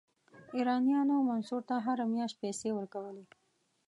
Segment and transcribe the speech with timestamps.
[0.57, 3.25] ایرانیانو منصور ته هره میاشت پیسې ورکولې.